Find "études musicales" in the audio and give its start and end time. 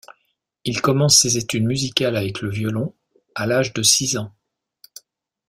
1.37-2.17